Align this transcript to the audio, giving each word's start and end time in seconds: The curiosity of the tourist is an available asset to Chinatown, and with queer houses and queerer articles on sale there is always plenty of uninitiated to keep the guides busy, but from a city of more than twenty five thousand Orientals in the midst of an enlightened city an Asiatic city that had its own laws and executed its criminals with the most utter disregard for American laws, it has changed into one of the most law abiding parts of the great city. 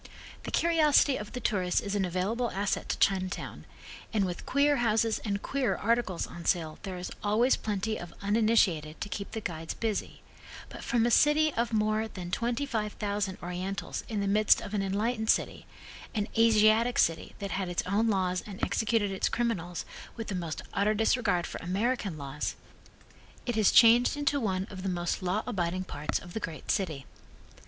The 0.45 0.49
curiosity 0.51 1.15
of 1.15 1.33
the 1.33 1.39
tourist 1.39 1.79
is 1.79 1.93
an 1.93 2.05
available 2.05 2.49
asset 2.49 2.89
to 2.89 2.97
Chinatown, 2.97 3.65
and 4.11 4.25
with 4.25 4.47
queer 4.47 4.77
houses 4.77 5.19
and 5.19 5.43
queerer 5.43 5.77
articles 5.77 6.25
on 6.25 6.43
sale 6.45 6.79
there 6.81 6.97
is 6.97 7.11
always 7.23 7.55
plenty 7.55 7.99
of 7.99 8.11
uninitiated 8.19 8.99
to 8.99 9.09
keep 9.09 9.33
the 9.33 9.41
guides 9.41 9.75
busy, 9.75 10.23
but 10.69 10.83
from 10.83 11.05
a 11.05 11.11
city 11.11 11.53
of 11.53 11.71
more 11.71 12.07
than 12.07 12.31
twenty 12.31 12.65
five 12.65 12.93
thousand 12.93 13.37
Orientals 13.43 14.03
in 14.09 14.21
the 14.21 14.27
midst 14.27 14.59
of 14.59 14.73
an 14.73 14.81
enlightened 14.81 15.29
city 15.29 15.67
an 16.15 16.27
Asiatic 16.35 16.97
city 16.97 17.35
that 17.37 17.51
had 17.51 17.69
its 17.69 17.83
own 17.85 18.07
laws 18.07 18.41
and 18.47 18.59
executed 18.63 19.11
its 19.11 19.29
criminals 19.29 19.85
with 20.15 20.29
the 20.29 20.33
most 20.33 20.63
utter 20.73 20.95
disregard 20.95 21.45
for 21.45 21.59
American 21.61 22.17
laws, 22.17 22.55
it 23.45 23.53
has 23.53 23.69
changed 23.71 24.17
into 24.17 24.39
one 24.39 24.65
of 24.71 24.81
the 24.81 24.89
most 24.89 25.21
law 25.21 25.43
abiding 25.45 25.83
parts 25.83 26.17
of 26.17 26.33
the 26.33 26.39
great 26.39 26.71
city. 26.71 27.05